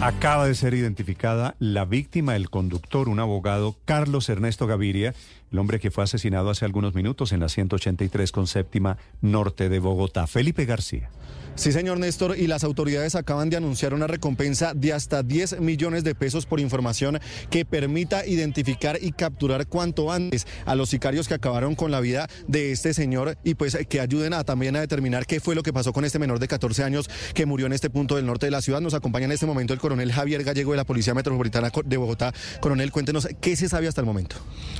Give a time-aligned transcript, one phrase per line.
[0.00, 5.14] Acaba de ser identificada la víctima, el conductor, un abogado, Carlos Ernesto Gaviria,
[5.50, 9.78] el hombre que fue asesinado hace algunos minutos en la 183 con séptima norte de
[9.78, 10.26] Bogotá.
[10.26, 11.08] Felipe García.
[11.56, 16.04] Sí, señor Néstor, y las autoridades acaban de anunciar una recompensa de hasta 10 millones
[16.04, 21.34] de pesos por información que permita identificar y capturar cuanto antes a los sicarios que
[21.34, 25.40] acabaron con la vida de este señor y pues que ayuden también a determinar qué
[25.40, 28.16] fue lo que pasó con este menor de 14 años que murió en este punto
[28.16, 28.82] del norte de la ciudad.
[28.82, 32.34] Nos acompaña en este momento el coronel Javier Gallego de la Policía Metropolitana de Bogotá.
[32.60, 34.36] Coronel, cuéntenos qué se sabe hasta el momento.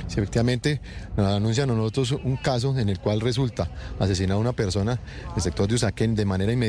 [0.07, 0.79] Sí, efectivamente,
[1.17, 5.41] nos anuncian a nosotros un caso en el cual resulta asesinada una persona en el
[5.41, 6.66] sector de Usaquén de manera inmediata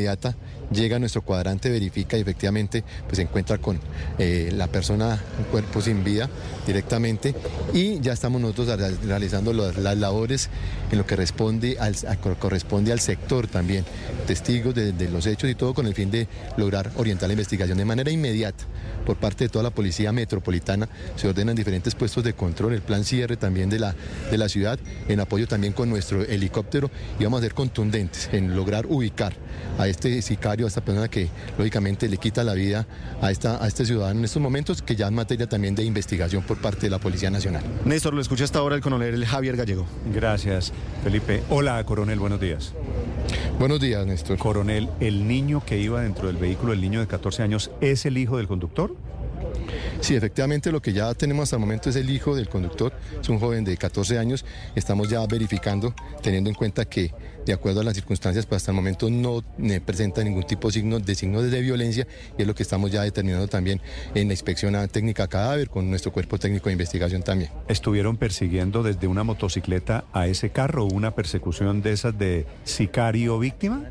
[0.70, 3.80] llega a nuestro cuadrante, verifica y efectivamente pues, se encuentra con
[4.18, 6.28] eh, la persona, un cuerpo sin vida
[6.66, 7.34] directamente
[7.72, 8.68] y ya estamos nosotros
[9.04, 10.50] realizando las, labores
[10.92, 11.96] en lo que responde al,
[12.38, 13.84] corresponde al sector también,
[14.26, 17.84] testigos de, los hechos y todo con el fin de lograr orientar la investigación de
[17.84, 18.64] manera inmediata
[19.06, 20.88] por parte de toda la policía metropolitana.
[21.16, 23.94] Se ordenan diferentes puestos de control, el plan cierre también de la,
[24.30, 28.54] de la ciudad, en apoyo también con nuestro helicóptero y vamos a ser contundentes en
[28.54, 29.32] lograr ubicar
[29.78, 32.86] a este sicario, a esta persona que lógicamente le quita la vida
[33.20, 36.42] a, esta, a este ciudadano en estos momentos, que ya es materia también de investigación
[36.42, 37.62] por parte de la Policía Nacional.
[37.84, 39.86] Néstor, lo escucha hasta ahora el coronel Javier Gallego.
[40.12, 40.72] Gracias,
[41.02, 41.42] Felipe.
[41.50, 42.72] Hola, coronel, buenos días.
[43.58, 44.38] Buenos días, Néstor.
[44.38, 48.16] Coronel, ¿el niño que iba dentro del vehículo, el niño de 14 años, es el
[48.16, 48.94] hijo del conductor?
[50.00, 53.28] Sí, efectivamente lo que ya tenemos hasta el momento es el hijo del conductor, es
[53.28, 57.12] un joven de 14 años, estamos ya verificando, teniendo en cuenta que
[57.44, 59.42] de acuerdo a las circunstancias, pues hasta el momento no
[59.84, 63.02] presenta ningún tipo de signo de signos de violencia y es lo que estamos ya
[63.02, 63.80] determinando también
[64.14, 67.50] en la inspección técnica cadáver con nuestro cuerpo técnico de investigación también.
[67.66, 73.82] ¿Estuvieron persiguiendo desde una motocicleta a ese carro una persecución de esas de sicario víctima?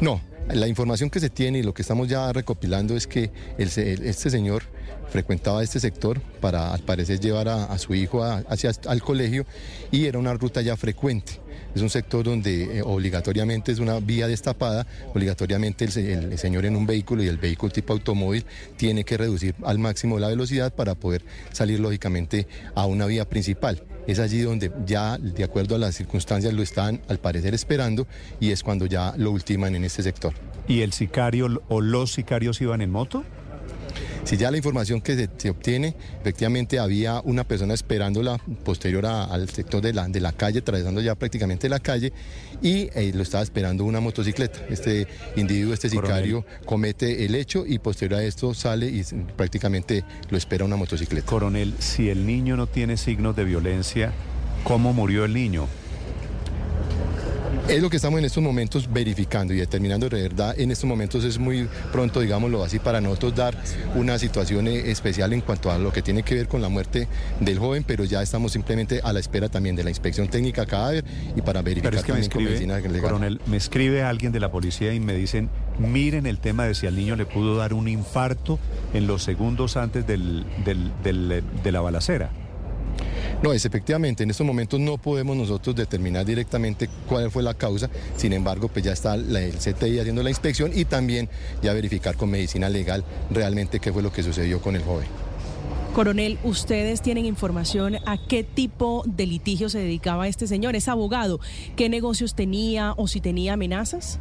[0.00, 0.20] No,
[0.52, 4.62] la información que se tiene y lo que estamos ya recopilando es que este señor
[5.10, 9.46] frecuentaba este sector para al parecer llevar a, su hijo hacia al colegio
[9.90, 11.40] y era una ruta ya frecuente.
[11.74, 16.86] Es un sector donde eh, obligatoriamente es una vía destapada, obligatoriamente el, señor en un
[16.86, 18.44] vehículo y el vehículo tipo automóvil
[18.76, 23.82] tiene que reducir al máximo la velocidad para poder salir lógicamente a una vía principal.
[24.08, 28.06] Es allí donde ya, de acuerdo a las circunstancias, lo están al parecer esperando
[28.40, 30.32] y es cuando ya lo ultiman en este sector.
[30.66, 33.22] ¿Y el sicario o los sicarios iban en moto?
[34.24, 39.80] Si ya la información que se, obtiene, efectivamente había una persona esperándola posterior al sector
[39.80, 42.12] de la, de la calle, atravesando ya prácticamente la calle,
[42.62, 44.60] y eh, lo estaba esperando una motocicleta.
[44.68, 45.06] Este
[45.36, 49.02] individuo, este sicario, comete el hecho y posterior a esto sale y
[49.36, 51.26] prácticamente lo espera una motocicleta.
[51.26, 54.12] Coronel, si el niño no tiene signos de violencia,
[54.64, 55.68] ¿cómo murió el niño?
[57.68, 60.58] Es lo que estamos en estos momentos verificando y determinando de verdad.
[60.58, 63.62] En estos momentos es muy pronto, digámoslo así, para nosotros dar
[63.94, 67.08] una situación eh, especial en cuanto a lo que tiene que ver con la muerte
[67.40, 71.04] del joven, pero ya estamos simplemente a la espera también de la inspección técnica cadáver
[71.36, 74.94] y para verificar es que también me escribe, Coronel, me escribe alguien de la policía
[74.94, 78.58] y me dicen, miren el tema de si al niño le pudo dar un infarto
[78.94, 82.30] en los segundos antes del, de la balacera.
[83.40, 87.88] No, es efectivamente, en estos momentos no podemos nosotros determinar directamente cuál fue la causa,
[88.16, 91.28] sin embargo, pues ya está el CTI haciendo la inspección y también
[91.62, 95.06] ya verificar con medicina legal realmente qué fue lo que sucedió con el joven.
[95.94, 100.74] Coronel, ¿ustedes tienen información a qué tipo de litigio se dedicaba este señor?
[100.74, 101.40] ¿Es abogado?
[101.76, 104.20] ¿Qué negocios tenía o si tenía amenazas?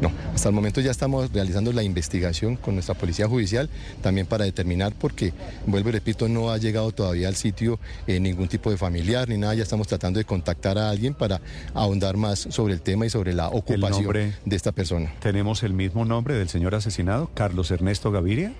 [0.00, 3.68] No, hasta el momento ya estamos realizando la investigación con nuestra policía judicial,
[4.02, 5.32] también para determinar, porque,
[5.66, 9.38] vuelvo y repito, no ha llegado todavía al sitio eh, ningún tipo de familiar ni
[9.38, 11.40] nada, ya estamos tratando de contactar a alguien para
[11.74, 15.12] ahondar más sobre el tema y sobre la ocupación de esta persona.
[15.20, 18.52] ¿Tenemos el mismo nombre del señor asesinado, Carlos Ernesto Gaviria?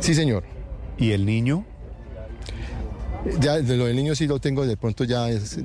[0.00, 0.44] Sí, señor.
[0.98, 1.64] ¿Y el niño?
[3.40, 5.60] Ya de lo del niño sí lo tengo, de pronto ya es,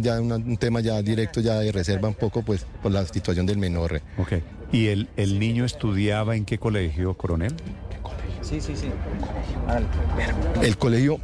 [0.00, 3.58] ya un tema ya directo, ya de reserva un poco, pues por la situación del
[3.58, 4.00] menor.
[4.18, 4.34] Ok.
[4.72, 7.54] ¿Y el, el niño estudiaba en qué colegio, coronel?
[8.46, 8.92] Sí, sí, sí.
[10.62, 11.18] El colegio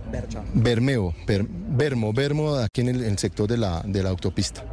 [0.54, 4.64] Bermeo, Bermo, Bermo, aquí en el, sector de la, de la autopista.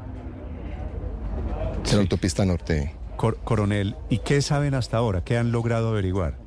[1.85, 2.95] De la autopista norte.
[3.17, 5.23] coronel, ¿y qué saben hasta ahora?
[5.23, 6.38] ¿Qué han logrado averiguar?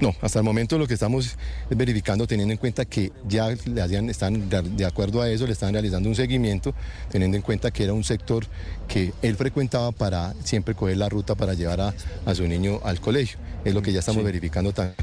[0.00, 1.36] No, hasta el momento lo que estamos
[1.68, 6.08] verificando, teniendo en cuenta que ya le están, de acuerdo a eso, le están realizando
[6.08, 6.74] un seguimiento,
[7.10, 8.46] teniendo en cuenta que era un sector
[8.88, 13.38] que él frecuentaba para siempre coger la ruta para llevar a, su niño al colegio.
[13.64, 14.96] Es lo que ya estamos verificando también.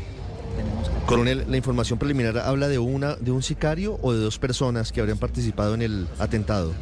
[1.05, 4.99] Coronel, la información preliminar habla de una de un sicario o de dos personas que
[4.99, 6.73] habrían participado en el atentado.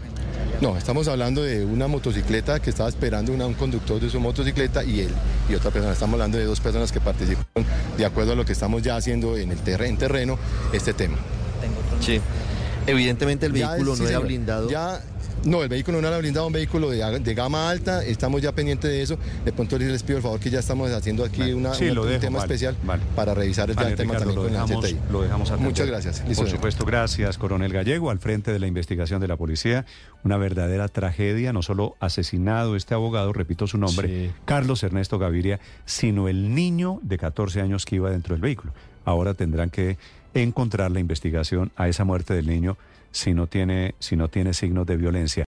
[0.61, 4.83] No, estamos hablando de una motocicleta que estaba esperando una- un conductor de su motocicleta
[4.83, 5.09] y él
[5.49, 5.93] y otra persona.
[5.93, 7.65] Estamos hablando de dos personas que participaron
[7.97, 10.39] de acuerdo a lo que estamos ya haciendo en el terre- en terreno
[10.73, 11.17] este tema.
[11.99, 12.21] Sí.
[12.87, 14.27] Evidentemente el Ya, vehículo sí, no era señor.
[14.27, 14.69] blindado.
[14.69, 15.01] Ya,
[15.45, 18.89] no, el vehículo no era blindado, un vehículo de, de gama alta, estamos ya pendientes
[18.91, 19.17] de eso.
[19.45, 22.01] De pronto les pido el favor que ya estamos haciendo aquí una, Sí, una- lo
[22.03, 23.03] un dejo, tema vale, especial vale.
[23.15, 24.59] para revisar el tema Ricardo, también lo con la
[25.11, 25.69] lo dejamos atender.
[25.69, 26.15] Muchas gracias.
[26.27, 26.49] Listo, Por señor.
[26.57, 29.85] supuesto, gracias, coronel Gallego, al frente de la investigación de la policía.
[30.23, 34.31] Una verdadera tragedia, no solo asesinado este abogado, repito su nombre, Sí.
[34.45, 38.73] Carlos Ernesto Gaviria, sino el niño de 14 años que iba dentro del vehículo.
[39.05, 39.97] Ahora tendrán que
[40.43, 42.77] encontrar la investigación a esa muerte del niño
[43.11, 45.43] si no tiene, si no tiene signos de violencia.